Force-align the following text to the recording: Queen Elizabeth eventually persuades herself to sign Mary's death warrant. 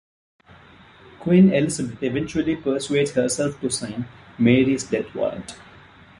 Queen 1.19 1.53
Elizabeth 1.53 2.01
eventually 2.01 2.55
persuades 2.55 3.11
herself 3.11 3.61
to 3.61 3.69
sign 3.69 4.07
Mary's 4.39 4.83
death 4.85 5.13
warrant. 5.13 5.55